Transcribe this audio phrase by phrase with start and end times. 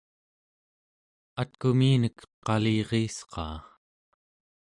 [1.41, 3.57] atkuminek qaliriisqaa